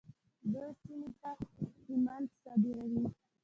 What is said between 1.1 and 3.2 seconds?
ته سمنټ صادروي.